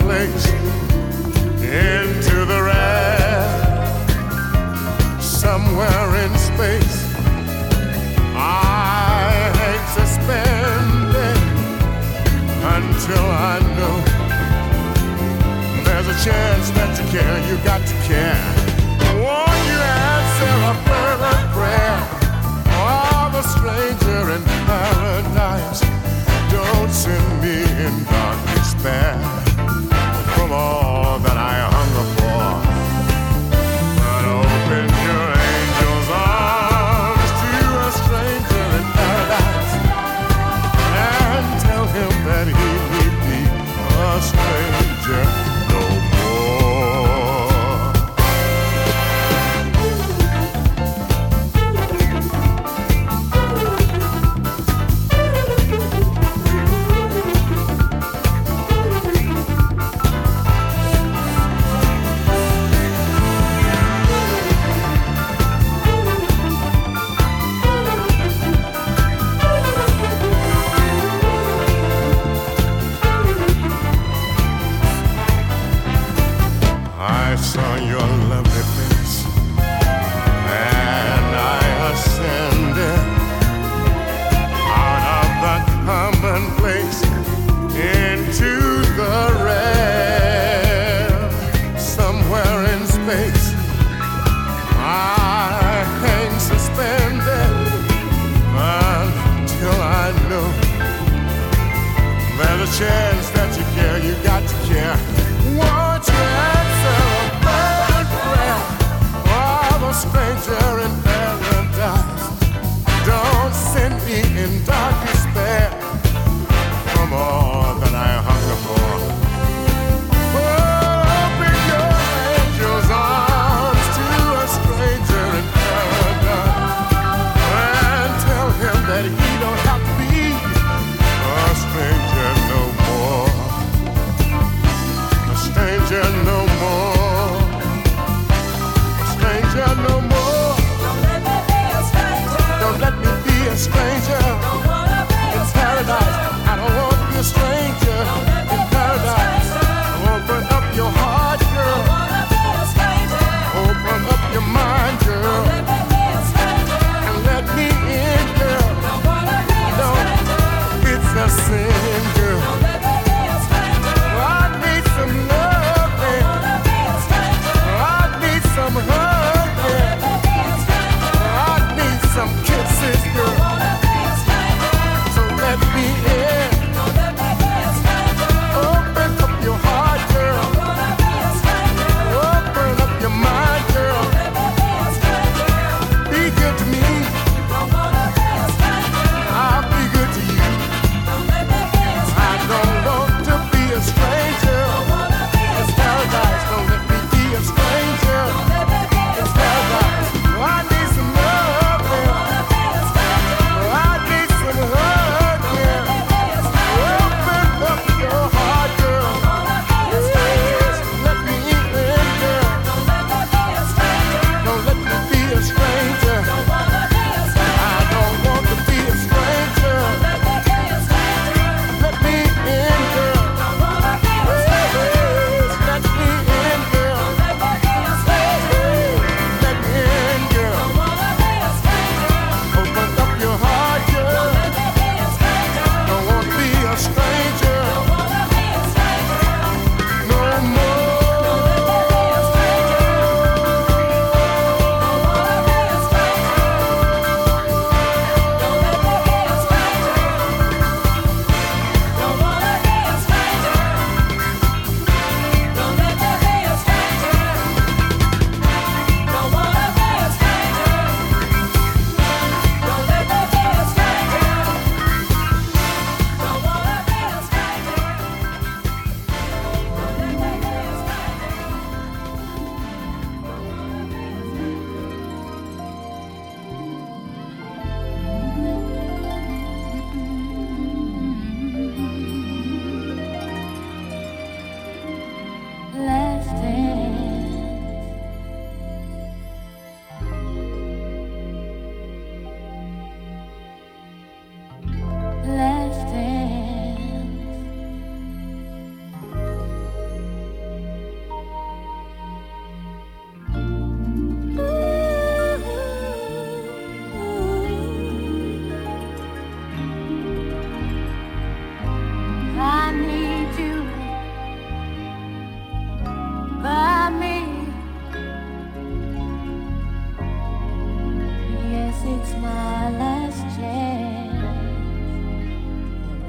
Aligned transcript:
place 0.00 0.46
into 1.62 2.44
the 2.44 2.60
red 2.62 3.60
somewhere 5.20 6.16
in 6.24 6.32
space 6.38 7.10
I 8.36 9.50
hate 9.60 9.88
suspended 9.98 11.38
until 12.76 13.26
I 13.50 13.58
know 13.76 13.96
there's 15.84 16.08
a 16.08 16.24
chance 16.24 16.70
that 16.70 16.98
you 16.98 17.04
care. 17.10 17.38
You 17.48 17.56
got 17.64 17.86
to 17.86 17.94
care. 18.08 18.59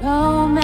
No 0.02 0.61